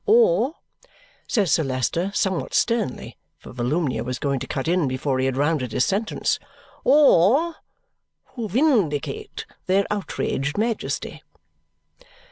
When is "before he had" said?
4.87-5.37